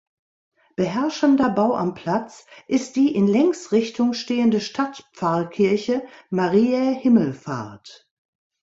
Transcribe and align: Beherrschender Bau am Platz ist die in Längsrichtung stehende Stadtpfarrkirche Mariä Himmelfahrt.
Beherrschender 0.77 1.51
Bau 1.51 1.75
am 1.75 1.93
Platz 1.93 2.47
ist 2.67 2.95
die 2.95 3.13
in 3.13 3.27
Längsrichtung 3.27 4.13
stehende 4.13 4.59
Stadtpfarrkirche 4.59 6.01
Mariä 6.31 6.89
Himmelfahrt. 6.93 8.09